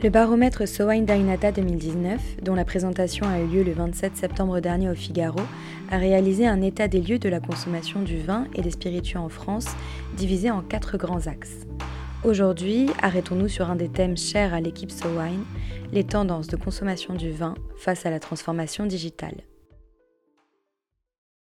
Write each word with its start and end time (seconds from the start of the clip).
Le 0.00 0.10
baromètre 0.10 0.62
Wine 0.80 1.06
Dainata 1.06 1.50
2019, 1.50 2.42
dont 2.42 2.54
la 2.54 2.64
présentation 2.64 3.26
a 3.26 3.40
eu 3.40 3.48
lieu 3.48 3.62
le 3.64 3.72
27 3.72 4.16
septembre 4.16 4.60
dernier 4.60 4.88
au 4.88 4.94
Figaro, 4.94 5.40
a 5.90 5.98
réalisé 5.98 6.46
un 6.46 6.62
état 6.62 6.86
des 6.86 7.00
lieux 7.00 7.18
de 7.18 7.28
la 7.28 7.40
consommation 7.40 8.00
du 8.02 8.20
vin 8.20 8.46
et 8.54 8.62
des 8.62 8.70
spiritueux 8.70 9.18
en 9.18 9.28
France, 9.28 9.66
divisé 10.16 10.52
en 10.52 10.62
quatre 10.62 10.98
grands 10.98 11.26
axes. 11.26 11.66
Aujourd'hui, 12.22 12.86
arrêtons-nous 13.02 13.48
sur 13.48 13.70
un 13.70 13.74
des 13.74 13.88
thèmes 13.88 14.16
chers 14.16 14.54
à 14.54 14.60
l'équipe 14.60 14.92
Wine, 15.04 15.44
les 15.90 16.04
tendances 16.04 16.46
de 16.46 16.56
consommation 16.56 17.14
du 17.14 17.32
vin 17.32 17.56
face 17.76 18.06
à 18.06 18.10
la 18.10 18.20
transformation 18.20 18.86
digitale. 18.86 19.42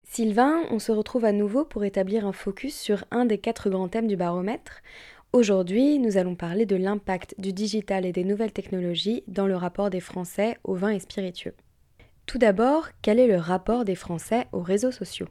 Sylvain, 0.03 0.63
on 0.69 0.79
se 0.79 0.91
retrouve 0.91 1.23
à 1.23 1.31
nouveau 1.31 1.63
pour 1.63 1.85
établir 1.85 2.27
un 2.27 2.33
focus 2.33 2.77
sur 2.77 3.05
un 3.09 3.23
des 3.23 3.37
quatre 3.37 3.69
grands 3.69 3.87
thèmes 3.87 4.07
du 4.07 4.17
baromètre, 4.17 4.81
Aujourd'hui, 5.35 5.97
nous 5.97 6.17
allons 6.17 6.35
parler 6.35 6.67
de 6.67 6.75
l'impact 6.75 7.33
du 7.39 7.53
digital 7.53 8.05
et 8.05 8.11
des 8.11 8.23
nouvelles 8.23 8.53
technologies 8.53 9.23
dans 9.27 9.47
le 9.47 9.55
rapport 9.55 9.89
des 9.89 9.99
Français 9.99 10.59
aux 10.63 10.75
vins 10.75 10.91
et 10.91 10.99
spiritueux. 10.99 11.55
Tout 12.27 12.37
d'abord, 12.37 12.89
quel 13.01 13.17
est 13.17 13.25
le 13.25 13.37
rapport 13.37 13.83
des 13.83 13.95
Français 13.95 14.47
aux 14.51 14.61
réseaux 14.61 14.91
sociaux? 14.91 15.25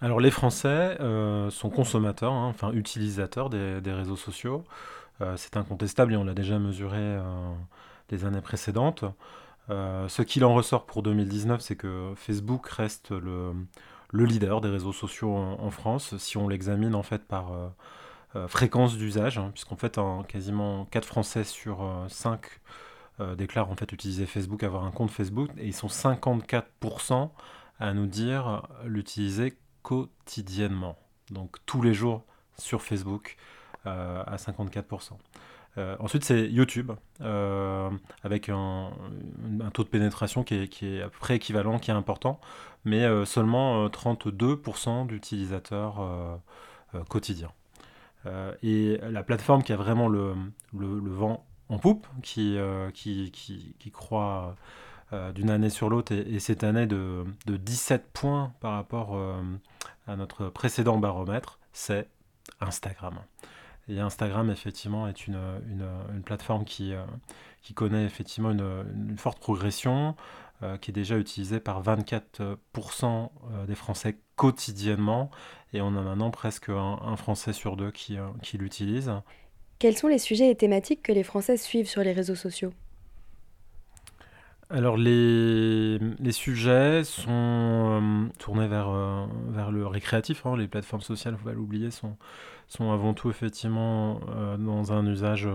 Alors 0.00 0.20
les 0.20 0.30
Français 0.30 0.96
euh, 1.00 1.50
sont 1.50 1.68
consommateurs, 1.68 2.32
hein, 2.32 2.48
enfin 2.48 2.72
utilisateurs 2.72 3.50
des, 3.50 3.92
réseaux 3.92 4.16
sociaux. 4.16 4.64
Euh, 5.20 5.34
c'est 5.36 5.58
incontestable 5.58 6.14
et 6.14 6.16
on 6.16 6.24
l'a 6.24 6.32
déjà 6.32 6.58
mesuré 6.58 6.96
euh, 6.98 7.22
les 8.08 8.24
années 8.24 8.40
précédentes. 8.40 9.04
ce 9.68 10.22
qu'il 10.22 10.46
en 10.46 10.54
ressort 10.54 10.86
pour 10.86 11.02
2019, 11.02 11.60
c'est 11.60 11.76
que 11.76 12.14
Facebook 12.16 12.66
reste 12.68 13.10
le, 13.10 13.52
leader 14.14 14.62
des 14.62 14.70
réseaux 14.70 14.94
sociaux 14.94 15.34
en 15.36 15.70
France, 15.70 16.16
si 16.16 16.38
on 16.38 16.48
l'examine 16.48 16.94
en 16.94 17.02
fait 17.02 17.22
par 17.26 17.52
euh, 17.52 17.68
fréquence 18.48 18.96
d'usage, 18.96 19.38
hein, 19.38 19.50
puisqu'en 19.52 19.76
fait, 19.76 19.98
quasiment 20.28 20.86
4 20.86 21.04
Français 21.04 21.44
sur 21.44 22.06
5 22.08 22.40
euh, 23.20 23.24
euh, 23.24 23.34
déclarent 23.34 23.70
en 23.70 23.76
fait 23.76 23.92
utiliser 23.92 24.26
Facebook, 24.26 24.62
avoir 24.62 24.84
un 24.84 24.90
compte 24.90 25.10
Facebook, 25.10 25.50
et 25.58 25.66
ils 25.66 25.74
sont 25.74 25.88
54% 25.88 27.30
à 27.78 27.92
nous 27.92 28.06
dire 28.06 28.62
l'utiliser 28.84 29.58
quotidiennement. 29.82 30.96
Donc 31.30 31.56
tous 31.66 31.82
les 31.82 31.94
jours 31.94 32.24
sur 32.56 32.82
Facebook 32.82 33.36
à 33.84 34.36
54%. 34.36 35.14
ensuite, 35.98 36.22
c'est 36.24 36.48
YouTube, 36.48 36.92
avec 37.20 38.48
un, 38.48 38.92
taux 39.74 39.82
de 39.82 39.88
pénétration 39.88 40.44
qui 40.44 40.54
est, 40.54 40.68
qui 40.68 40.86
est, 40.86 41.02
à 41.02 41.08
peu 41.08 41.18
près 41.18 41.36
équivalent, 41.36 41.80
qui 41.80 41.90
est 41.90 41.94
important, 41.94 42.40
mais 42.84 43.04
seulement 43.24 43.88
32% 43.88 45.08
d'utilisateurs 45.08 46.40
quotidiens. 47.08 47.50
Euh, 48.26 48.54
et 48.62 48.98
la 49.02 49.22
plateforme 49.22 49.62
qui 49.62 49.72
a 49.72 49.76
vraiment 49.76 50.08
le, 50.08 50.34
vent 50.72 51.44
en 51.68 51.78
poupe, 51.78 52.06
qui, 52.22 52.56
euh, 52.56 52.90
qui, 52.90 53.30
qui, 53.32 53.90
croît 53.90 54.56
euh, 55.12 55.32
d'une 55.32 55.50
année 55.50 55.70
sur 55.70 55.88
l'autre, 55.88 56.12
et, 56.12 56.38
cette 56.38 56.64
année 56.64 56.86
de, 56.86 57.24
17 57.46 58.10
points 58.12 58.52
par 58.60 58.72
rapport 58.72 59.18
à 60.06 60.16
notre 60.16 60.48
précédent 60.48 60.98
baromètre, 60.98 61.58
c'est 61.72 62.08
Instagram. 62.60 63.18
Et 63.88 63.98
Instagram, 64.00 64.50
effectivement, 64.50 65.08
est 65.08 65.26
une, 65.26 65.40
une, 65.68 66.22
plateforme 66.22 66.64
qui, 66.64 66.92
qui 67.62 67.74
connaît 67.74 68.04
effectivement 68.04 68.50
une, 68.50 69.16
forte 69.18 69.40
progression, 69.40 70.14
qui 70.80 70.92
est 70.92 70.94
déjà 70.94 71.18
utilisée 71.18 71.58
par 71.58 71.82
24% 71.82 73.28
des 73.66 73.74
Français 73.74 74.16
quotidiennement 74.36 75.30
et 75.72 75.80
on 75.80 75.96
a 75.96 76.02
maintenant 76.02 76.30
presque 76.30 76.68
un, 76.68 77.16
Français 77.16 77.52
sur 77.52 77.76
deux 77.76 77.90
qui, 77.90 78.18
euh, 78.18 78.26
qui 78.42 78.58
l'utilise. 78.58 79.12
Quels 79.78 79.96
sont 79.96 80.08
les 80.08 80.18
sujets 80.18 80.50
et 80.50 80.54
thématiques 80.54 81.02
que 81.02 81.12
les 81.12 81.22
Français 81.22 81.56
suivent 81.56 81.88
sur 81.88 82.02
les 82.02 82.12
réseaux 82.12 82.34
sociaux? 82.34 82.72
Alors 84.70 84.96
les, 84.96 85.10
les, 85.98 86.32
sujets 86.32 87.04
sont 87.04 87.30
euh, 87.30 88.28
tournés 88.38 88.68
vers, 88.68 88.88
euh, 88.90 89.26
vers 89.48 89.70
le 89.70 89.86
récréatif. 89.86 90.46
Hein. 90.46 90.56
Les 90.56 90.68
plateformes 90.68 91.02
sociales, 91.02 91.34
il 91.34 91.36
ne 91.36 91.42
faut 91.42 91.48
pas 91.48 91.54
l'oublier, 91.54 91.90
sont, 91.90 92.16
sont 92.68 92.92
avant 92.92 93.14
tout 93.14 93.30
effectivement 93.30 94.20
dans 94.58 94.92
un 94.92 95.06
usage, 95.06 95.48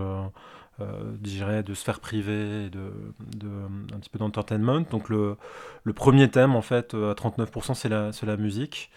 dirais, 1.20 1.62
de 1.62 1.74
sphère 1.74 2.00
privée, 2.00 2.70
de, 2.70 2.92
de, 3.36 3.48
un 3.94 3.98
petit 3.98 4.10
peu 4.10 4.18
d'entertainment. 4.18 4.82
Donc 4.90 5.08
le, 5.08 5.36
le, 5.84 5.92
premier 5.92 6.30
thème, 6.30 6.54
en 6.56 6.62
fait, 6.62 6.94
à 6.94 7.14
39%, 7.14 7.74
c'est 7.74 7.88
la, 7.88 8.10
la 8.22 8.36
musique. 8.36 8.90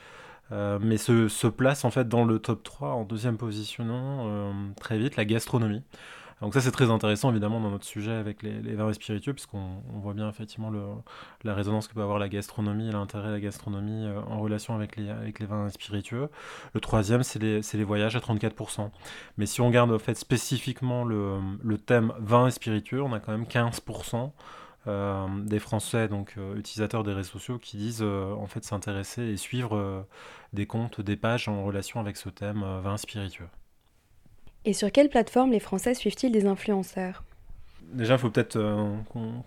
Euh, 0.51 0.79
mais 0.81 0.97
se, 0.97 1.29
se, 1.29 1.47
place 1.47 1.85
en 1.85 1.91
fait 1.91 2.09
dans 2.09 2.25
le 2.25 2.37
top 2.39 2.63
3 2.63 2.89
en 2.89 3.05
deuxième 3.05 3.37
position 3.37 3.85
euh, 3.89 4.51
très 4.79 4.97
vite 4.97 5.15
la 5.15 5.23
gastronomie. 5.23 5.81
Donc 6.41 6.55
ça 6.55 6.61
c'est 6.61 6.71
très 6.71 6.89
intéressant 6.89 7.29
évidemment 7.29 7.59
dans 7.59 7.69
notre 7.69 7.85
sujet 7.85 8.13
avec 8.13 8.41
les, 8.41 8.73
vins 8.73 8.91
spiritueux 8.93 9.33
puisqu'on 9.33 9.83
on 9.93 9.99
voit 9.99 10.13
bien 10.13 10.27
effectivement 10.27 10.71
la 11.43 11.53
résonance 11.53 11.87
que 11.87 11.93
peut 11.93 12.01
avoir 12.01 12.17
la 12.17 12.29
gastronomie 12.29 12.89
et 12.89 12.91
l'intérêt 12.91 13.27
de 13.27 13.33
la 13.33 13.39
gastronomie 13.39 14.07
euh, 14.07 14.19
en 14.21 14.39
relation 14.39 14.73
avec 14.73 14.95
les, 14.97 15.45
vins 15.45 15.69
spiritueux. 15.69 16.29
Le 16.73 16.79
troisième 16.79 17.21
c'est 17.21 17.39
les, 17.39 17.83
voyages 17.83 18.15
à 18.15 18.19
34%. 18.19 18.89
Mais 19.37 19.45
si 19.45 19.61
on 19.61 19.67
regarde 19.67 19.91
en 19.91 19.99
fait 19.99 20.15
spécifiquement 20.15 21.03
le, 21.03 21.77
thème 21.77 22.11
vin 22.19 22.47
et 22.47 22.51
spiritueux, 22.51 23.01
on 23.03 23.13
a 23.13 23.19
quand 23.19 23.31
même 23.31 23.45
15%. 23.45 24.31
Euh, 24.87 25.27
des 25.43 25.59
Français, 25.59 26.07
donc 26.07 26.33
euh, 26.39 26.55
utilisateurs 26.55 27.03
des 27.03 27.13
réseaux 27.13 27.33
sociaux, 27.33 27.59
qui 27.59 27.77
disent 27.77 28.01
en 28.01 28.47
fait 28.47 28.63
s'intéresser 28.63 29.21
et 29.21 29.37
suivre 29.37 30.07
des 30.53 30.65
comptes, 30.65 31.01
des 31.01 31.17
pages 31.17 31.47
en 31.47 31.63
relation 31.63 31.99
avec 31.99 32.17
ce 32.17 32.29
thème 32.29 32.65
vin 32.81 32.97
spiritueux. 32.97 33.47
Et 34.65 34.73
sur 34.73 34.91
quelle 34.91 35.09
plateforme 35.09 35.51
les 35.51 35.59
Français 35.59 35.93
suivent-ils 35.93 36.31
des 36.31 36.45
influenceurs? 36.45 37.23
Déjà, 37.93 38.13
il 38.13 38.19
faut 38.19 38.29
peut-être 38.29 38.57
qu'on 39.09 39.43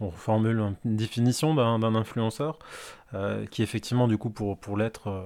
on 0.00 0.10
formule 0.10 0.74
une 0.84 0.96
définition 0.96 1.54
d'un 1.54 1.94
influenceur 1.94 2.58
qui 3.52 3.62
effectivement 3.62 4.08
du 4.08 4.18
coup 4.18 4.30
pour, 4.30 4.76
l'être 4.76 5.24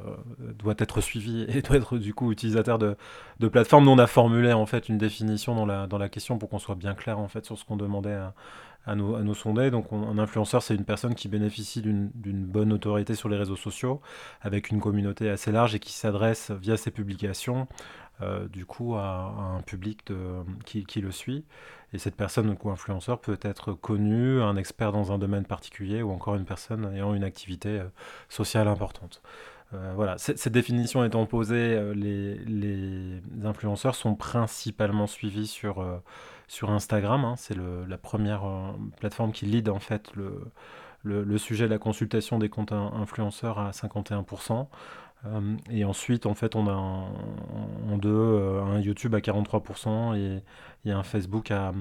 doit 0.59 0.75
être 0.79 1.01
suivi 1.01 1.47
et 1.49 1.63
doit 1.63 1.77
être 1.77 1.97
du 1.97 2.13
coup 2.13 2.31
utilisateur 2.33 2.79
de, 2.79 2.97
de 3.41 3.49
plateforme. 3.49 3.85
Nous 3.85 3.91
on 3.91 3.99
a 3.99 4.07
formulé 4.07 4.53
en 4.53 4.67
fait 4.67 4.91
une 4.91 4.99
définition 4.99 5.55
dans 5.55 5.65
la, 5.65 5.87
dans 5.87 5.97
la 5.97 6.11
question 6.11 6.37
pour 6.39 6.51
qu'on 6.51 6.59
soit 6.59 6.75
bien 6.75 6.95
clair 6.95 7.19
en 7.19 7.29
fait 7.29 7.47
sur 7.47 7.59
ce 7.59 7.65
qu'on 7.65 7.77
demandait 7.77 8.13
à, 8.13 8.35
à 8.89 8.95
nous, 8.95 9.15
à 9.15 9.35
sonder. 9.35 9.71
Donc 9.71 9.93
un 9.93 10.19
influenceur, 10.19 10.63
c'est 10.63 10.75
une 10.75 10.85
personne 10.85 11.15
qui 11.15 11.29
bénéficie 11.29 11.83
d'une 11.83 12.11
bonne 12.45 12.73
autorité 12.73 13.15
sur 13.15 13.29
les 13.29 13.37
réseaux 13.37 13.57
sociaux, 13.57 14.01
avec 14.41 14.71
une 14.71 14.81
communauté 14.81 15.29
assez 15.31 15.53
large 15.53 15.75
et 15.75 15.79
qui 15.79 15.93
s'adresse 15.93 16.51
via 16.51 16.77
ses 16.77 16.91
publications, 16.91 17.69
euh, 18.21 18.49
du 18.49 18.67
coup, 18.67 18.97
à, 18.97 19.57
un 19.57 19.63
public 19.63 20.13
qui, 20.65 20.85
qui, 20.85 21.01
le 21.01 21.13
suit. 21.13 21.45
Et 21.93 21.99
cette 21.99 22.17
personne, 22.17 22.55
ou 22.63 22.71
influenceur, 22.71 23.21
peut 23.21 23.39
être 23.43 23.73
connue, 23.73 24.43
un 24.43 24.57
expert 24.57 24.93
dans 24.93 25.13
un 25.13 25.19
domaine 25.19 25.45
particulier, 25.45 26.03
ou 26.03 26.11
encore 26.11 26.35
une 26.35 26.45
personne 26.45 26.93
ayant 26.95 27.15
une 27.15 27.25
activité 27.25 27.81
euh, 27.81 27.85
sociale 28.29 28.69
importante. 28.69 29.23
Euh, 29.75 29.93
voilà, 29.95 30.17
cette, 30.17 30.49
définition 30.49 31.05
étant 31.05 31.27
posée, 31.27 31.93
les, 31.95 32.37
les, 32.39 33.21
influenceurs 33.45 33.95
sont 33.95 34.15
principalement 34.15 35.07
suivis 35.07 35.47
sur 35.47 35.85
sur 36.49 36.71
Instagram. 36.71 37.25
Hein, 37.25 37.35
c'est 37.37 37.57
la 37.57 37.99
première 37.99 38.45
euh, 38.45 38.73
plateforme 38.99 39.33
qui 39.33 39.47
lead 39.47 39.69
en 39.69 39.79
fait 39.79 40.11
le, 40.17 41.39
sujet 41.39 41.67
de 41.67 41.71
la 41.71 41.79
consultation 41.79 42.39
des 42.39 42.49
comptes 42.49 42.73
influenceurs 42.73 43.59
à 43.59 43.71
51%. 43.71 44.67
Euh, 45.27 45.57
et 45.71 45.85
ensuite, 45.85 46.27
en 46.27 46.35
fait, 46.35 46.57
on 46.57 46.67
a 46.69 46.73
en, 46.73 47.99
deux 47.99 48.09
euh, 48.11 48.63
un 48.63 48.81
YouTube 48.81 49.15
à 49.15 49.21
43% 49.21 50.17
et, 50.17 50.91
un 50.91 51.03
Facebook 51.03 51.51
à, 51.51 51.75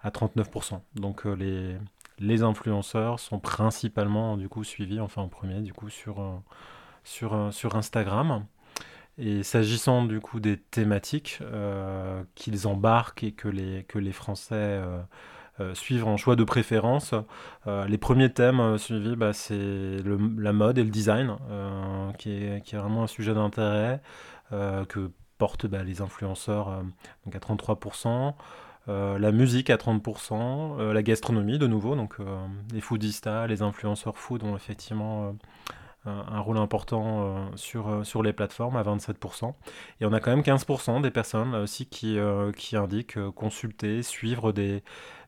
à 0.00 0.10
39%. 0.10 0.80
Donc 0.94 1.24
les, 1.24 1.76
les 2.18 2.42
influenceurs 2.42 3.18
sont 3.18 3.40
principalement 3.40 4.36
du 4.36 4.48
coup 4.48 4.62
suivis, 4.62 5.00
enfin 5.00 5.22
en 5.22 5.28
premier 5.28 5.60
du 5.60 5.72
coup 5.72 5.90
sur, 5.90 6.40
sur, 7.04 7.76
Instagram. 7.76 8.46
Et 9.16 9.44
s'agissant 9.44 10.04
du 10.04 10.20
coup 10.20 10.40
des 10.40 10.56
thématiques 10.56 11.38
euh, 11.42 12.24
qu'ils 12.34 12.66
embarquent 12.66 13.22
et 13.22 13.32
que 13.32 13.46
les, 13.46 13.84
que 13.84 13.98
les 14.00 14.10
Français 14.10 14.54
euh, 14.56 14.98
euh, 15.60 15.74
suivent 15.74 16.08
en 16.08 16.16
choix 16.16 16.34
de 16.34 16.42
préférence, 16.42 17.14
les 17.66 17.98
premiers 17.98 18.32
thèmes 18.32 18.76
suivis, 18.76 19.14
bah, 19.14 19.32
c'est 19.32 19.98
la 20.04 20.52
mode 20.52 20.78
et 20.78 20.84
le 20.84 20.90
design, 20.90 21.36
qui, 22.18 22.32
est, 22.32 22.64
qui 22.64 22.74
est 22.74 22.78
vraiment 22.78 23.04
un 23.04 23.06
sujet 23.06 23.34
d'intérêt 23.34 24.00
que 24.50 25.10
portent 25.38 25.66
bah, 25.66 25.84
les 25.84 26.00
influenceurs 26.00 26.82
donc 27.24 27.36
à 27.36 27.38
33%. 27.38 28.34
la 28.88 29.32
musique 29.32 29.70
à 29.70 29.76
30%, 29.76 30.90
la 30.90 31.02
gastronomie 31.04 31.58
de 31.58 31.68
nouveau, 31.68 31.94
donc 31.94 32.16
les 32.72 32.80
foodistas, 32.80 33.46
les 33.46 33.62
influenceurs 33.62 34.18
food 34.18 34.42
ont 34.42 34.56
effectivement 34.56 35.36
un 36.06 36.40
rôle 36.40 36.58
important 36.58 37.50
sur, 37.56 38.04
sur 38.04 38.22
les 38.22 38.32
plateformes 38.32 38.76
à 38.76 38.82
27%. 38.82 39.54
Et 40.00 40.06
on 40.06 40.12
a 40.12 40.20
quand 40.20 40.30
même 40.30 40.42
15% 40.44 41.00
des 41.00 41.10
personnes 41.10 41.52
là 41.52 41.60
aussi 41.60 41.86
qui, 41.86 42.18
qui 42.56 42.76
indiquent 42.76 43.18
consulter, 43.30 44.02
suivre 44.02 44.52
des, 44.52 44.82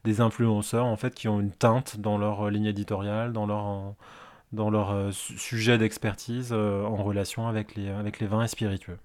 des 0.04 0.20
influenceurs 0.20 0.84
en 0.84 0.96
fait 0.96 1.14
qui 1.14 1.28
ont 1.28 1.40
une 1.40 1.52
teinte 1.52 1.98
dans 1.98 2.18
leur 2.18 2.50
ligne 2.50 2.66
éditoriale, 2.66 3.32
dans 3.32 3.46
leur, 3.46 3.94
dans 4.52 4.70
leur 4.70 5.12
sujet 5.12 5.78
d'expertise 5.78 6.52
en 6.52 6.96
relation 6.96 7.48
avec 7.48 7.74
les, 7.74 7.88
avec 7.88 8.20
les 8.20 8.26
vins 8.26 8.44
et 8.44 8.48
spiritueux. 8.48 8.98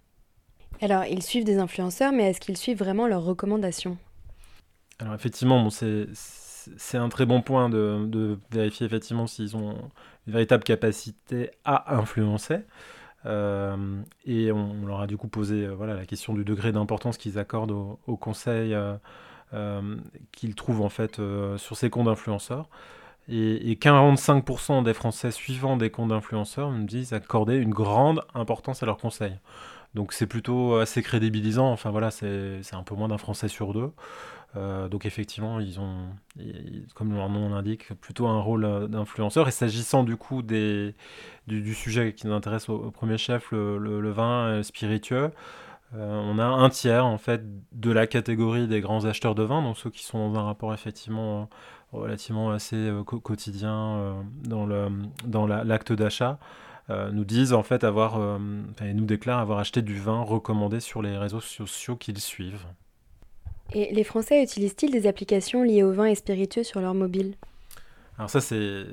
Alors, 0.82 1.06
ils 1.06 1.22
suivent 1.22 1.44
des 1.44 1.60
influenceurs, 1.60 2.12
mais 2.12 2.30
est-ce 2.30 2.40
qu'ils 2.40 2.58
suivent 2.58 2.80
vraiment 2.80 3.08
leurs 3.08 3.24
recommandations? 3.24 3.98
Alors, 5.00 5.14
effectivement, 5.14 5.62
bon, 5.62 5.70
c'est 5.70 6.08
c'est 6.78 6.98
un 6.98 7.10
très 7.10 7.26
bon 7.26 7.42
point 7.42 7.70
de, 7.70 8.38
vérifier 8.52 8.86
effectivement 8.86 9.28
s'ils 9.28 9.56
ont 9.56 9.76
une 10.28 10.34
véritable 10.34 10.64
capacité 10.64 11.52
à 11.66 11.96
influencer. 11.96 12.60
Euh, 13.26 14.02
et 14.26 14.52
on, 14.52 14.86
leur 14.86 15.02
a 15.02 15.08
du 15.08 15.16
coup 15.16 15.28
posé 15.28 15.66
euh, 15.66 15.76
voilà, 15.76 15.94
la 15.94 16.06
question 16.06 16.34
du 16.34 16.44
degré 16.44 16.72
d'importance 16.72 17.18
qu'ils 17.18 17.38
accordent 17.38 17.72
au, 18.08 18.18
conseil 18.18 18.74
euh, 18.74 19.98
qu'ils 20.32 20.56
trouvent 20.56 20.82
en 20.82 20.90
fait 20.90 21.22
sur 21.58 21.78
ces 21.78 21.90
comptes 21.90 22.06
d'influenceurs. 22.06 22.70
Et, 23.28 23.72
et 23.72 23.76
45% 23.76 24.84
des 24.84 24.94
Français 24.94 25.32
suivant 25.32 25.78
des 25.78 25.92
comptes 25.92 26.10
d'influenceurs 26.10 26.72
nous 26.72 26.86
disent 26.86 27.14
accorder 27.14 27.58
une 27.58 27.70
grande 27.70 28.24
importance 28.34 28.82
à 28.82 28.86
leurs 28.88 28.98
conseils. 28.98 29.38
Donc 29.94 30.14
c'est 30.14 30.28
plutôt 30.28 30.76
assez 30.76 31.02
crédibilisant. 31.02 31.72
Enfin 31.72 31.92
voilà, 31.92 32.12
c'est 32.12 32.62
un 32.74 32.84
peu 32.84 32.96
moins 32.96 33.10
d'un 33.10 33.18
Français 33.18 33.48
sur 33.48 33.74
deux. 33.74 33.92
Euh, 34.58 34.90
donc 34.90 35.06
effectivement, 35.06 35.60
ils 35.60 35.80
ont, 35.80 36.08
comme 36.94 37.14
leur 37.14 37.30
nom 37.30 37.50
l'indique, 37.50 37.94
plutôt 38.02 38.28
un 38.28 38.42
rôle 38.42 38.66
euh, 38.66 38.88
d'influenceur. 38.88 39.48
Et 39.48 39.52
s'agissant 39.52 40.04
du 40.04 40.18
coup 40.18 40.42
du, 40.42 40.94
sujet 41.74 42.14
qui 42.14 42.28
nous 42.28 42.34
intéresse 42.34 42.68
au, 42.70 42.92
premier 42.92 43.18
chef, 43.18 43.52
le, 43.52 44.12
vin 44.12 44.62
spiritueux, 44.64 45.32
euh, 45.96 46.22
on 46.26 46.40
a 46.40 46.46
un 46.46 46.70
tiers 46.70 47.06
en 47.06 47.18
fait 47.18 47.42
de 47.74 47.92
la 47.92 48.08
catégorie 48.08 48.68
des 48.68 48.82
grands 48.82 49.06
acheteurs 49.06 49.36
de 49.36 49.44
vin, 49.44 49.62
donc 49.62 49.78
ceux 49.78 49.90
qui 49.90 50.04
sont 50.04 50.32
dans 50.32 50.40
un 50.40 50.44
rapport 50.44 50.74
effectivement 50.74 51.50
relativement 51.92 52.52
assez 52.52 52.90
quotidien 53.06 54.16
dans 54.46 54.66
le 54.66 54.88
dans 55.26 55.46
l'acte 55.48 55.92
d'achat. 55.92 56.40
Nous 56.90 57.26
disent 57.26 57.54
en 57.54 57.64
fait 57.64 57.84
avoir, 57.84 58.40
et 58.82 58.94
nous 58.94 59.06
déclarent 59.06 59.40
avoir 59.40 59.60
acheté 59.60 59.82
du 59.82 60.00
vin 60.00 60.22
recommandé 60.22 60.80
sur 60.80 61.02
les 61.02 61.18
réseaux 61.18 61.40
sociaux 61.40 61.96
qu'ils 61.96 62.20
suivent. 62.20 62.66
Et 63.74 63.94
les 63.94 64.04
Français 64.04 64.44
utilisent-ils 64.44 64.92
des 64.92 65.08
applications 65.08 65.64
liées 65.64 65.84
au 65.84 65.94
vin 65.94 66.06
et 66.06 66.16
spiritueux 66.16 66.64
sur 66.64 66.82
leur 66.82 66.94
mobile? 66.94 67.36
Alors 68.18 68.30
ça, 68.30 68.42
c'est 68.42 68.86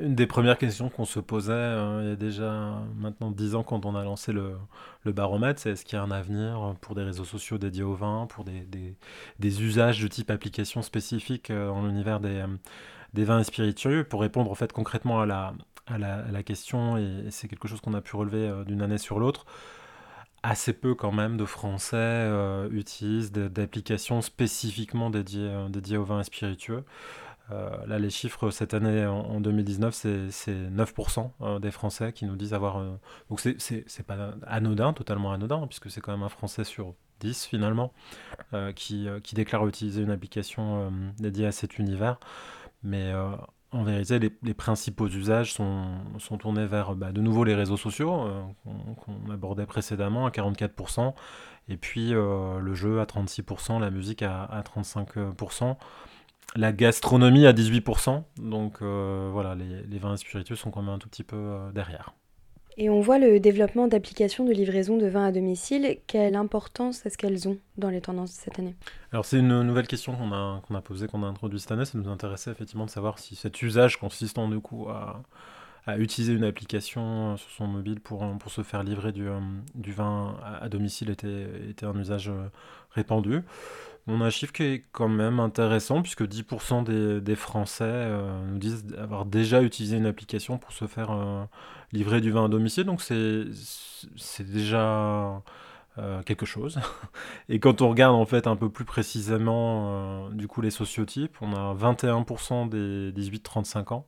une 0.00 0.14
des 0.14 0.26
premières 0.26 0.56
questions 0.56 0.88
qu'on 0.88 1.04
se 1.04 1.18
posait 1.18 1.52
hein, 1.52 2.00
il 2.00 2.08
y 2.08 2.12
a 2.12 2.16
déjà 2.16 2.80
maintenant 2.96 3.30
dix 3.30 3.54
ans 3.54 3.64
quand 3.64 3.84
on 3.84 3.96
a 3.96 4.04
lancé 4.04 4.32
le, 4.32 4.54
le 5.02 5.12
baromètre. 5.12 5.60
C'est 5.60 5.70
est-ce 5.70 5.84
qu'il 5.84 5.98
y 5.98 6.00
a 6.00 6.04
un 6.04 6.10
avenir 6.12 6.74
pour 6.80 6.94
des 6.94 7.02
réseaux 7.02 7.24
sociaux 7.24 7.58
dédiés 7.58 7.82
au 7.82 7.94
vin, 7.94 8.26
pour 8.28 8.44
des, 8.44 8.60
des, 8.60 8.94
des 9.40 9.62
usages 9.62 10.00
de 10.00 10.08
type 10.08 10.30
application 10.30 10.80
spécifique 10.80 11.50
euh, 11.50 11.68
dans 11.68 11.84
l'univers 11.84 12.20
des, 12.20 12.38
euh, 12.38 12.46
des 13.12 13.24
vins 13.24 13.40
et 13.40 13.44
spiritueux? 13.44 14.04
Pour 14.04 14.20
répondre 14.22 14.50
en 14.50 14.54
fait 14.54 14.72
concrètement 14.72 15.20
à 15.20 15.26
la, 15.26 15.52
à 15.86 15.98
la, 15.98 16.42
question, 16.42 16.96
et 16.96 17.26
c'est 17.30 17.48
quelque 17.48 17.68
chose 17.68 17.80
qu'on 17.80 17.94
a 17.94 18.00
pu 18.00 18.16
relever 18.16 18.48
euh, 18.48 18.64
d'une 18.64 18.80
année 18.82 18.98
sur 18.98 19.18
l'autre, 19.18 19.46
assez 20.44 20.74
peu 20.74 20.94
quand 20.94 21.10
même 21.10 21.36
de 21.36 21.46
Français 21.46 21.96
euh, 21.96 22.68
utilisent 22.70 23.32
d'applications 23.32 24.20
spécifiquement 24.20 25.08
dédiées, 25.08 25.48
euh, 25.48 25.68
dédiées 25.68 25.96
au 25.96 26.04
vin 26.04 26.20
et 26.20 26.24
spiritueux. 26.24 26.84
Euh, 27.50 27.70
là, 27.86 27.98
les 27.98 28.10
chiffres 28.10 28.50
cette 28.50 28.74
année, 28.74 29.06
en, 29.06 29.40
2019, 29.40 29.94
c'est 30.30 30.50
9% 30.50 31.60
des 31.60 31.70
Français 31.70 32.12
qui 32.12 32.26
nous 32.26 32.36
disent 32.36 32.54
avoir... 32.54 32.82
donc 33.28 33.40
c'est 33.40 34.06
pas 34.06 34.34
anodin, 34.46 34.92
totalement 34.92 35.32
anodin, 35.32 35.62
hein, 35.62 35.66
puisque 35.66 35.90
c'est 35.90 36.00
quand 36.00 36.12
même 36.12 36.22
un 36.22 36.30
Français 36.30 36.64
sur 36.64 36.94
10 37.20 37.44
finalement 37.44 37.92
qui, 38.74 39.08
qui 39.22 39.34
déclare 39.34 39.66
utiliser 39.66 40.00
une 40.00 40.10
application 40.10 40.90
dédiée 41.18 41.46
à 41.46 41.52
cet 41.52 41.78
univers. 41.78 42.18
Mais 42.82 43.12
en 43.74 43.82
vérité, 43.82 44.18
les, 44.42 44.54
principaux 44.54 45.08
usages 45.08 45.52
sont, 45.52 45.98
tournés 46.38 46.66
vers 46.66 46.94
bah, 46.94 47.12
de 47.12 47.20
nouveau 47.20 47.44
les 47.44 47.54
réseaux 47.54 47.76
sociaux, 47.76 48.26
euh, 48.26 48.42
qu'on 48.64 49.30
abordait 49.30 49.66
précédemment 49.66 50.26
à 50.26 50.30
44%, 50.30 51.12
et 51.68 51.76
puis 51.76 52.14
euh, 52.14 52.60
le 52.60 52.74
jeu 52.74 53.00
à 53.00 53.04
36%, 53.04 53.80
la 53.80 53.90
musique 53.90 54.22
à, 54.22 54.44
à 54.44 54.62
35%, 54.62 55.76
la 56.56 56.72
gastronomie 56.72 57.46
à 57.46 57.52
18%. 57.52 58.22
Donc 58.36 58.76
euh, 58.80 59.28
voilà, 59.32 59.54
les, 59.54 59.82
les, 59.82 59.98
vins 59.98 60.16
spiritueux 60.16 60.56
sont 60.56 60.70
quand 60.70 60.82
même 60.82 60.94
un 60.94 60.98
tout 60.98 61.08
petit 61.08 61.24
peu 61.24 61.58
derrière. 61.74 62.14
Et 62.76 62.90
on 62.90 63.00
voit 63.00 63.18
le 63.18 63.38
développement 63.38 63.86
d'applications 63.86 64.44
de 64.44 64.52
livraison 64.52 64.96
de 64.96 65.06
vin 65.06 65.24
à 65.24 65.32
domicile. 65.32 65.98
Quelle 66.08 66.34
importance 66.34 67.06
est-ce 67.06 67.16
qu'elles 67.16 67.48
ont 67.48 67.58
dans 67.78 67.88
les 67.88 68.00
tendances 68.00 68.32
de 68.32 68.36
cette 68.36 68.58
année? 68.58 68.74
Alors 69.12 69.24
c'est 69.24 69.38
une 69.38 69.62
nouvelle 69.62 69.86
question 69.86 70.16
qu'on 70.16 70.32
a, 70.32 70.80
posée, 70.82 71.06
qu'on 71.06 71.22
a 71.22 71.26
introduite 71.26 71.60
cette 71.60 71.70
année. 71.70 71.84
Ça 71.84 71.96
nous 71.96 72.08
intéressait 72.08 72.50
effectivement 72.50 72.86
de 72.86 72.90
savoir 72.90 73.20
si 73.20 73.36
cet 73.36 73.62
usage 73.62 73.98
consistant 73.98 74.48
du 74.48 74.58
à, 74.88 75.98
utiliser 75.98 76.32
une 76.32 76.44
application 76.44 77.36
sur 77.36 77.50
son 77.50 77.66
mobile 77.66 78.00
pour, 78.00 78.26
pour 78.38 78.50
se 78.50 78.62
faire 78.62 78.82
livrer 78.82 79.12
du, 79.12 79.28
euh, 79.28 79.38
vin 79.76 80.34
à, 80.42 80.68
domicile 80.68 81.10
était, 81.10 81.46
était 81.68 81.86
un 81.86 81.96
usage 82.00 82.30
euh, 82.30 82.48
répandu. 82.90 83.42
On 84.06 84.20
a 84.20 84.26
un 84.26 84.30
chiffre 84.30 84.52
qui 84.52 84.62
est 84.62 84.84
quand 84.92 85.08
même 85.08 85.40
intéressant 85.40 86.02
puisque 86.02 86.22
10% 86.22 87.20
des, 87.20 87.36
Français 87.36 87.84
euh, 87.86 88.44
nous 88.46 88.58
disent 88.58 88.84
avoir 88.98 89.24
déjà 89.24 89.62
utilisé 89.62 89.96
une 89.96 90.06
application 90.06 90.58
pour 90.58 90.72
se 90.72 90.86
faire 90.86 91.48
livrer 91.92 92.20
du 92.20 92.30
vin 92.30 92.44
à 92.44 92.48
domicile, 92.48 92.84
donc 92.84 93.00
c'est 93.00 94.42
déjà 94.42 95.42
euh, 95.98 96.22
quelque 96.24 96.44
chose. 96.44 96.80
Et 97.48 97.60
quand 97.60 97.80
on 97.80 97.88
regarde 97.88 98.16
en 98.16 98.26
fait 98.26 98.48
un 98.48 98.56
peu 98.56 98.68
plus 98.68 98.84
précisément 98.84 100.26
euh, 100.26 100.30
du 100.30 100.48
coup 100.48 100.60
les 100.60 100.72
sociotypes, 100.72 101.36
on 101.40 101.52
a 101.52 101.72
21% 101.72 102.68
des 102.68 103.12
18-35 103.12 103.94
ans 103.94 104.06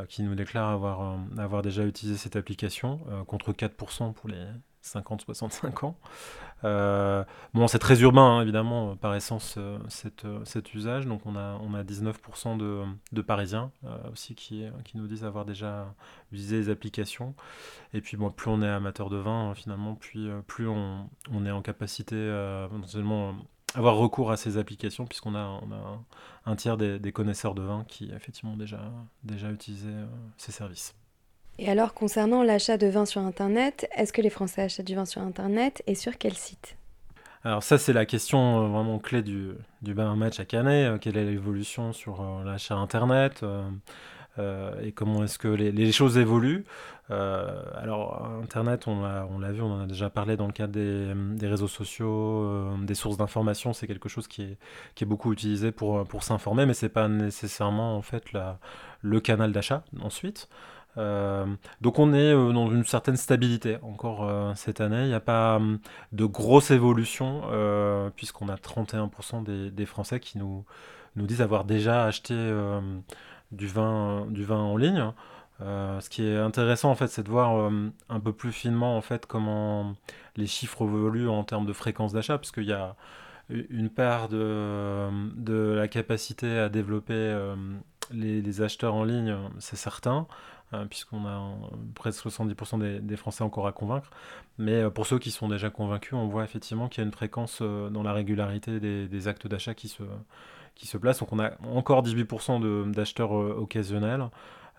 euh, 0.00 0.06
qui 0.06 0.22
nous 0.22 0.34
déclarent 0.34 0.70
avoir, 0.70 1.18
avoir 1.36 1.60
déjà 1.60 1.84
utilisé 1.84 2.16
cette 2.16 2.36
application, 2.36 3.00
contre 3.26 3.52
4% 3.52 4.14
pour 4.14 4.30
les 4.30 4.42
50-65 4.82 5.84
ans. 5.86 5.96
Euh, 6.64 7.24
bon, 7.54 7.66
c'est 7.66 7.78
très 7.78 8.00
urbain, 8.00 8.22
hein, 8.22 8.42
évidemment, 8.42 8.96
par 8.96 9.14
essence, 9.14 9.56
euh, 9.58 9.78
euh, 10.24 10.44
cet 10.44 10.74
usage. 10.74 11.06
Donc, 11.06 11.22
on 11.26 11.36
a, 11.36 11.58
on 11.60 11.74
a 11.74 11.82
19% 11.82 12.56
de, 12.56 12.82
de, 13.12 13.22
Parisiens 13.22 13.72
aussi 14.12 14.34
qui, 14.34 14.64
qui 14.84 14.96
nous 14.96 15.06
disent 15.06 15.24
avoir 15.24 15.44
déjà 15.44 15.92
utilisé 16.30 16.56
les 16.58 16.68
applications. 16.68 17.34
Et 17.94 18.00
puis, 18.00 18.16
bon, 18.16 18.30
plus 18.30 18.50
on 18.50 18.62
est 18.62 18.68
amateur 18.68 19.10
de 19.10 19.16
vin, 19.16 19.50
hein, 19.50 19.54
finalement, 19.54 19.94
plus, 19.94 20.30
plus 20.46 20.68
on, 20.68 21.08
on, 21.32 21.46
est 21.46 21.50
en 21.50 21.62
capacité, 21.62 22.16
non 22.16 22.86
seulement 22.86 23.34
avoir 23.74 23.96
recours 23.96 24.30
à 24.30 24.36
ces 24.36 24.58
applications, 24.58 25.06
puisqu'on 25.06 25.34
a, 25.34 25.46
on 25.62 25.72
a 25.72 26.00
un, 26.46 26.56
tiers 26.56 26.76
des, 26.76 27.12
connaisseurs 27.12 27.54
de 27.54 27.62
vin 27.62 27.84
qui, 27.88 28.10
effectivement, 28.12 28.56
déjà, 28.56 28.92
déjà 29.24 29.50
utilisé 29.50 29.90
ces 30.36 30.52
services. 30.52 30.94
Et 31.64 31.70
alors, 31.70 31.94
concernant 31.94 32.42
l'achat 32.42 32.76
de 32.76 32.88
vin 32.88 33.06
sur 33.06 33.20
Internet, 33.20 33.88
est-ce 33.96 34.12
que 34.12 34.20
les 34.20 34.30
Français 34.30 34.62
achètent 34.62 34.84
du 34.84 34.96
vin 34.96 35.04
sur 35.04 35.22
Internet 35.22 35.80
et 35.86 35.94
sur 35.94 36.18
quel 36.18 36.34
site? 36.34 36.76
Alors 37.44 37.62
ça, 37.62 37.78
c'est 37.78 37.92
la 37.92 38.04
question 38.04 38.64
euh, 38.64 38.66
vraiment 38.66 38.98
clé 38.98 39.22
du, 39.22 39.52
du 39.80 39.94
bar 39.94 40.16
match 40.16 40.40
à 40.40 40.44
Canet. 40.44 40.88
Euh, 40.88 40.98
quelle 40.98 41.16
est 41.16 41.24
l'évolution 41.24 41.92
sur 41.92 42.20
euh, 42.20 42.42
l'achat 42.44 42.74
Internet 42.74 43.44
et 44.82 44.92
comment 44.92 45.22
est-ce 45.22 45.38
que 45.38 45.46
les, 45.46 45.92
choses 45.92 46.16
évoluent? 46.16 46.64
Alors 47.10 48.26
Internet, 48.42 48.88
on 48.88 49.02
l'a, 49.02 49.52
vu, 49.52 49.60
on 49.60 49.72
en 49.72 49.82
a 49.82 49.86
déjà 49.86 50.08
parlé 50.08 50.38
dans 50.38 50.46
le 50.46 50.54
cadre 50.54 50.72
des, 50.72 51.46
réseaux 51.46 51.68
sociaux, 51.68 52.74
des 52.82 52.94
sources 52.94 53.18
d'information. 53.18 53.74
C'est 53.74 53.86
quelque 53.86 54.08
chose 54.08 54.28
qui 54.28 54.56
est, 54.98 55.04
beaucoup 55.04 55.34
utilisé 55.34 55.70
pour, 55.70 56.22
s'informer, 56.22 56.64
mais 56.64 56.72
c'est 56.72 56.88
pas 56.88 57.08
nécessairement 57.08 57.94
en 57.94 58.00
fait 58.00 58.24
le 59.02 59.20
canal 59.20 59.52
d'achat 59.52 59.84
ensuite. 60.00 60.48
Euh, 60.98 61.46
donc 61.80 61.98
on 61.98 62.12
est 62.12 62.34
euh, 62.34 62.52
dans 62.52 62.70
une 62.70 62.84
certaine 62.84 63.16
stabilité 63.16 63.78
encore 63.82 64.28
euh, 64.28 64.52
cette 64.54 64.80
année. 64.80 65.02
Il 65.02 65.08
n'y 65.08 65.14
a 65.14 65.20
pas 65.20 65.56
hum, 65.56 65.78
de 66.12 66.24
grosse 66.24 66.70
évolution 66.70 67.42
puisqu'on 68.16 68.48
a 68.48 68.56
31% 68.56 69.42
des, 69.44 69.70
des, 69.70 69.86
Français 69.86 70.20
qui 70.20 70.38
nous, 70.38 70.64
nous 71.16 71.26
disent 71.26 71.42
avoir 71.42 71.64
déjà 71.64 72.04
acheté 72.04 72.34
du, 73.50 73.66
vin, 73.66 74.26
du 74.30 74.44
vin 74.44 74.58
en 74.58 74.76
ligne. 74.76 75.12
ce 75.60 76.08
qui 76.08 76.26
est 76.26 76.36
intéressant 76.36 76.90
en 76.90 76.94
fait, 76.94 77.08
c'est 77.08 77.22
de 77.22 77.30
voir 77.30 77.70
un 78.08 78.20
peu 78.20 78.32
plus 78.32 78.52
finement 78.52 78.96
en 78.96 79.00
fait 79.00 79.26
comment 79.26 79.94
les 80.36 80.46
chiffres 80.46 80.82
évoluent 80.82 81.28
en 81.28 81.44
termes 81.44 81.66
de 81.66 81.72
fréquence 81.72 82.12
d'achat, 82.12 82.38
parce 82.38 82.52
qu'il 82.52 82.64
y 82.64 82.72
a 82.72 82.96
une 83.50 83.90
part 83.90 84.28
de, 84.28 85.74
la 85.74 85.88
capacité 85.88 86.58
à 86.58 86.68
développer 86.68 87.36
les, 88.10 88.62
acheteurs 88.62 88.94
en 88.94 89.04
ligne, 89.04 89.36
c'est 89.58 89.76
certain. 89.76 90.26
Euh, 90.74 90.86
puisqu'on 90.86 91.26
a 91.26 91.54
presque 91.94 92.24
70% 92.24 93.00
des, 93.02 93.16
Français 93.16 93.44
encore 93.44 93.66
à 93.66 93.72
convaincre. 93.72 94.10
Mais 94.56 94.82
euh, 94.82 94.90
pour 94.90 95.06
ceux 95.06 95.18
qui 95.18 95.30
sont 95.30 95.48
déjà 95.48 95.68
convaincus, 95.68 96.14
on 96.14 96.28
voit 96.28 96.44
effectivement 96.44 96.88
qu'il 96.88 97.02
y 97.02 97.04
a 97.04 97.06
une 97.06 97.12
fréquence 97.12 97.58
euh, 97.60 97.90
dans 97.90 98.02
la 98.02 98.14
régularité 98.14 98.80
des, 98.80 99.28
actes 99.28 99.46
d'achat 99.46 99.74
qui 99.74 99.88
se, 99.88 100.02
qui 100.74 100.86
se 100.86 100.96
place. 100.96 101.18
Donc 101.18 101.30
on 101.32 101.38
a 101.38 101.50
encore 101.74 102.02
18% 102.02 102.90
d'acheteurs 102.90 103.32
occasionnels. 103.32 104.28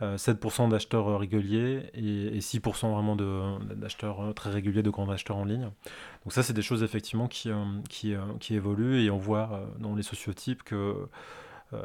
7% 0.02 0.70
d'acheteurs 0.70 1.18
réguliers 1.18 1.84
et, 1.94 2.40
6% 2.40 2.92
vraiment 2.92 3.16
d'acheteurs 3.16 4.34
très 4.34 4.50
réguliers, 4.50 4.82
de 4.82 4.90
grands 4.90 5.08
acheteurs 5.08 5.38
en 5.38 5.46
ligne. 5.46 5.70
Donc 6.26 6.34
ça, 6.34 6.44
c'est 6.44 6.52
des 6.52 6.64
choses 6.64 6.84
effectivement 6.84 7.28
qui, 7.28 7.52
qui, 7.90 8.14
qui, 8.42 8.56
évoluent 8.56 9.02
et 9.02 9.12
on 9.12 9.18
voit 9.18 9.62
dans 9.80 9.96
les 9.96 10.04
sociotypes 10.04 10.64
que 10.64 11.08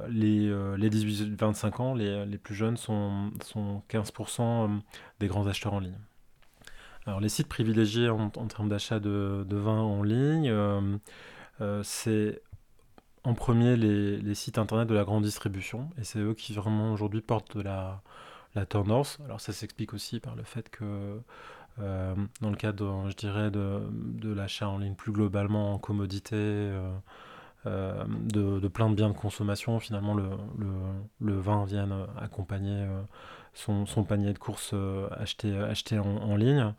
les, 0.08 0.49
les 0.76 0.90
18-25 0.90 1.82
ans, 1.82 1.94
les, 1.94 2.26
les, 2.26 2.38
plus 2.38 2.54
jeunes, 2.54 2.76
sont, 2.76 3.30
sont 3.42 3.82
15% 3.88 4.80
des 5.20 5.28
grands 5.28 5.47
acheteurs 5.47 5.75
en 5.75 5.80
ligne. 5.80 5.99
Alors 7.08 7.20
les 7.20 7.30
sites 7.30 7.49
privilégiés 7.49 8.11
en, 8.11 8.28
termes 8.28 8.68
d'achat 8.68 9.00
de, 9.00 9.47
vin 9.50 9.80
en 9.80 10.02
ligne, 10.02 10.50
euh, 10.50 10.99
euh, 11.62 11.82
c'est 11.82 12.42
en 13.25 13.32
premier 13.32 13.76
les, 13.76 14.35
sites 14.35 14.58
internet 14.58 14.87
de 14.87 14.94
la 14.94 15.04
grande 15.04 15.25
distribution, 15.25 15.88
et 15.99 16.04
c'est 16.04 16.18
eux 16.18 16.35
qui 16.35 16.52
vraiment 16.52 16.92
aujourd'hui 16.92 17.23
portent 17.23 17.56
la, 17.56 18.02
tendance. 18.68 19.18
Alors 19.25 19.40
ça 19.40 19.54
s'explique 19.54 19.94
aussi 19.94 20.20
par 20.20 20.35
le 20.37 20.42
fait 20.42 20.68
que 20.68 21.20
euh, 21.78 22.14
dans 22.42 22.50
le 22.50 22.56
cadre, 22.56 23.08
je 23.08 23.14
dirais, 23.14 23.50
de, 23.50 24.32
l'achat 24.35 24.68
en 24.68 24.76
ligne 24.76 24.94
plus 24.94 25.12
globalement 25.12 25.73
en 25.73 25.78
commodité, 25.78 26.70
de, 27.68 28.68
plein 28.68 28.90
de 28.90 28.94
biens 28.94 29.08
de 29.08 29.14
consommation, 29.14 29.78
finalement 29.80 30.14
le, 30.14 31.40
vin 31.40 31.64
vient 31.64 31.88
accompagner 32.20 32.87
son, 33.58 34.04
panier 34.04 34.32
de 34.32 34.38
courses 34.38 34.70
euh, 34.75 35.08
acheté, 35.12 35.56
acheté 35.56 35.98
en, 35.98 36.37
ligne. 36.37 36.72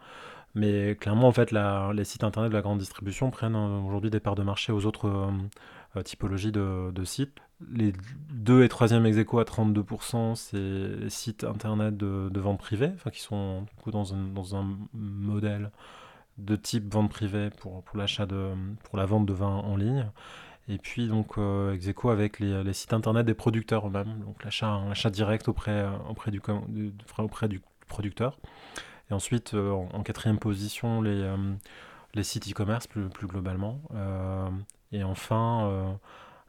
Mais 0.55 0.95
clairement, 0.95 1.27
en 1.27 1.31
fait, 1.31 1.51
les 1.51 2.03
sites 2.03 2.23
internet 2.23 2.51
de 2.51 2.55
la 2.55 2.61
grande 2.61 2.79
distribution 2.79 3.29
prennent 3.29 3.55
euh, 3.55 3.81
aujourd'hui 3.81 4.09
des 4.09 4.19
parts 4.19 4.35
de 4.35 4.43
marché 4.43 4.71
aux 4.71 4.85
autres 4.85 5.29
euh, 5.95 6.03
typologies 6.03 6.51
de, 6.51 7.03
sites. 7.03 7.37
Les 7.71 7.93
2 8.31 8.63
et 8.63 8.67
3e 8.67 9.05
ex 9.05 9.17
à 9.17 9.23
32%, 9.23 10.35
c'est 10.35 10.57
les 10.57 11.09
sites 11.09 11.43
internet 11.43 11.97
de, 11.97 12.39
vente 12.39 12.59
privée, 12.59 12.91
qui 13.11 13.21
sont 13.21 13.65
dans, 13.85 14.13
un, 14.13 14.27
dans 14.33 14.55
un 14.55 14.77
modèle 14.93 15.71
de 16.37 16.55
type 16.55 16.91
vente 16.93 17.09
privée 17.09 17.49
pour, 17.49 17.83
pour 17.83 17.97
l'achat 17.97 18.25
de 18.25 18.51
pour 18.85 18.97
la 18.97 19.05
vente 19.05 19.25
de 19.25 19.33
vin 19.33 19.47
en 19.57 19.75
ligne 19.75 20.09
et 20.69 20.77
puis 20.77 21.07
donc 21.07 21.37
euh, 21.37 21.75
avec 22.05 22.39
les, 22.39 22.73
sites 22.73 22.93
internet 22.93 23.25
des 23.25 23.33
producteurs 23.33 23.87
eux-mêmes, 23.87 24.19
donc 24.19 24.43
l'achat 24.43 25.09
direct 25.09 25.47
auprès, 25.47 25.71
euh, 25.71 25.89
auprès, 26.07 26.29
du, 26.29 26.39
auprès 27.17 27.47
du 27.47 27.61
producteur. 27.87 28.37
Et 29.09 29.13
ensuite, 29.13 29.55
euh, 29.55 29.71
en, 29.71 30.03
quatrième 30.03 30.37
position, 30.37 31.01
les, 31.01 31.21
euh, 31.21 31.35
les 32.13 32.23
sites 32.23 32.47
e-commerce 32.47 32.85
plus, 32.85 33.09
plus, 33.09 33.25
globalement. 33.25 33.81
et 34.91 35.03
enfin, 35.03 35.97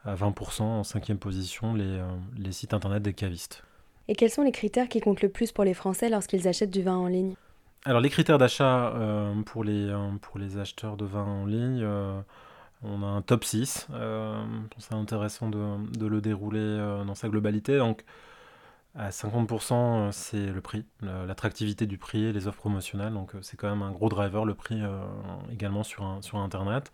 à 0.05 0.15
20%, 0.15 0.63
en 0.63 0.85
cinquième 0.85 1.19
position, 1.19 1.75
les, 1.75 2.01
les 2.37 2.53
sites 2.53 2.75
internet 2.75 3.03
des 3.03 3.15
cavistes. 3.15 3.65
Et 4.09 4.15
quels 4.15 4.31
sont 4.31 4.43
les 4.43 4.53
critères 4.53 4.89
qui 4.89 5.01
comptent 5.01 5.23
le 5.23 5.29
plus 5.31 5.53
pour 5.53 5.65
les 5.65 5.75
Français 5.75 6.11
lorsqu'ils 6.11 6.47
achètent 6.47 6.71
du 6.71 6.83
vin 6.83 6.97
en 6.97 7.07
ligne? 7.07 7.35
Alors 7.87 8.01
les 8.01 8.11
critères 8.11 8.37
d'achat 8.37 8.95
pour, 9.47 9.65
les, 9.65 9.95
pour 10.21 10.39
les 10.39 10.59
acheteurs 10.59 10.99
de 10.99 11.07
vin 11.07 11.25
en 11.25 11.47
ligne 11.47 11.87
on 12.83 13.03
a 13.03 13.07
un 13.07 13.23
top 13.23 13.45
6. 13.45 13.89
Euh, 13.93 14.43
c'est 14.79 14.95
intéressant 14.95 15.51
de, 15.51 16.07
le 16.07 16.21
dérouler 16.21 16.59
euh, 16.61 17.05
dans 17.05 17.15
sa 17.15 17.29
globalité. 17.29 17.79
Donc, 17.79 18.05
à 18.95 19.11
50%, 19.11 19.73
euh, 19.73 20.13
c'est 20.13 20.47
le 20.47 20.61
prix, 20.61 20.85
l'attractivité 21.03 21.87
du 21.87 21.99
prix 21.99 22.25
et 22.25 22.33
les 22.33 22.47
offres 22.47 22.59
promotionnelles. 22.59 23.13
Donc, 23.13 23.33
c'est 23.43 23.57
quand 23.57 23.69
même 23.69 23.83
un 23.83 23.93
gros 23.93 24.09
driver, 24.09 24.45
le 24.45 24.55
prix 24.55 24.81
également 25.53 25.83
sur, 25.83 26.05
Internet. 26.35 26.91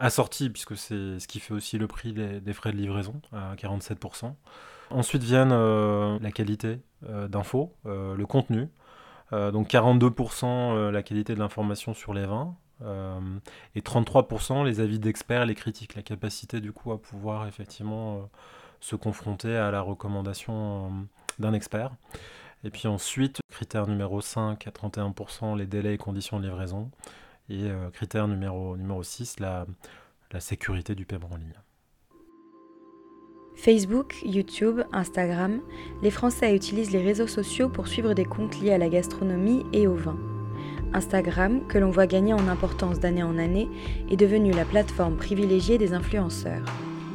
Assorti, 0.00 0.48
puisque 0.50 0.76
c'est 0.76 1.18
ce 1.18 1.26
qui 1.26 1.40
fait 1.40 1.54
aussi 1.54 1.78
le 1.78 1.88
prix 1.88 2.12
des, 2.12 2.52
frais 2.52 2.72
de 2.72 2.76
livraison, 2.76 3.20
à 3.32 3.54
47%. 3.56 4.32
Ensuite 4.90 5.22
viennent 5.22 5.50
la 6.18 6.30
qualité 6.30 6.80
d'info, 7.02 7.74
le 7.84 8.24
contenu. 8.26 8.68
donc 9.32 9.68
42% 9.68 10.90
la 10.90 11.02
qualité 11.02 11.34
de 11.34 11.40
l'information 11.40 11.94
sur 11.94 12.14
les 12.14 12.26
vins, 12.26 12.54
et 12.82 13.80
33% 13.80 14.64
les 14.64 14.80
avis 14.80 14.98
d'experts, 14.98 15.46
les 15.46 15.54
critiques, 15.54 15.94
la 15.94 16.02
capacité 16.02 16.60
du 16.60 16.72
coup 16.72 16.92
à 16.92 17.00
pouvoir 17.00 17.46
effectivement 17.46 18.16
euh, 18.16 18.20
se 18.80 18.96
confronter 18.96 19.56
à 19.56 19.70
la 19.70 19.80
recommandation 19.80 20.86
euh, 20.86 20.88
d'un 21.38 21.52
expert. 21.52 21.92
Et 22.64 22.70
puis 22.70 22.88
ensuite, 22.88 23.40
critère 23.50 23.86
numéro 23.86 24.20
5 24.20 24.66
à 24.66 24.70
31%, 24.70 25.56
les 25.56 25.66
délais 25.66 25.94
et 25.94 25.98
conditions 25.98 26.38
de 26.40 26.44
livraison. 26.44 26.90
Et 27.50 27.70
critère 27.94 28.28
numéro, 28.28 28.76
numéro 28.76 29.02
6, 29.02 29.40
la, 29.40 29.64
la 30.32 30.40
sécurité 30.40 30.94
du 30.94 31.06
paiement 31.06 31.30
en 31.32 31.36
ligne. 31.36 31.54
Facebook, 33.58 34.14
YouTube, 34.24 34.82
Instagram, 34.92 35.60
les 36.02 36.12
Français 36.12 36.54
utilisent 36.54 36.92
les 36.92 37.02
réseaux 37.02 37.26
sociaux 37.26 37.68
pour 37.68 37.88
suivre 37.88 38.14
des 38.14 38.24
comptes 38.24 38.60
liés 38.60 38.72
à 38.72 38.78
la 38.78 38.88
gastronomie 38.88 39.64
et 39.72 39.88
au 39.88 39.94
vin. 39.94 40.37
Instagram, 40.92 41.60
que 41.68 41.78
l'on 41.78 41.90
voit 41.90 42.06
gagner 42.06 42.32
en 42.32 42.48
importance 42.48 43.00
d'année 43.00 43.22
en 43.22 43.38
année, 43.38 43.68
est 44.10 44.16
devenu 44.16 44.52
la 44.52 44.64
plateforme 44.64 45.16
privilégiée 45.16 45.78
des 45.78 45.92
influenceurs. 45.92 46.64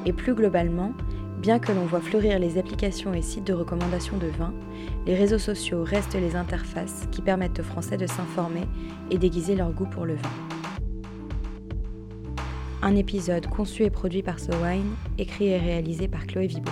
Et 0.05 0.13
plus 0.13 0.33
globalement, 0.33 0.93
bien 1.41 1.59
que 1.59 1.71
l'on 1.71 1.85
voit 1.85 2.01
fleurir 2.01 2.39
les 2.39 2.57
applications 2.57 3.13
et 3.13 3.21
sites 3.21 3.47
de 3.47 3.53
recommandation 3.53 4.17
de 4.17 4.27
vin, 4.27 4.53
les 5.05 5.15
réseaux 5.15 5.39
sociaux 5.39 5.83
restent 5.83 6.15
les 6.15 6.35
interfaces 6.35 7.07
qui 7.11 7.21
permettent 7.21 7.59
aux 7.59 7.63
Français 7.63 7.97
de 7.97 8.07
s'informer 8.07 8.67
et 9.11 9.17
d'aiguiser 9.17 9.55
leur 9.55 9.71
goût 9.71 9.87
pour 9.87 10.05
le 10.05 10.15
vin. 10.15 10.29
Un 12.81 12.95
épisode 12.95 13.47
conçu 13.47 13.83
et 13.83 13.89
produit 13.89 14.23
par 14.23 14.39
SoWine, 14.39 14.95
écrit 15.17 15.47
et 15.47 15.57
réalisé 15.57 16.07
par 16.07 16.27
Chloé 16.27 16.47
Vibo. 16.47 16.71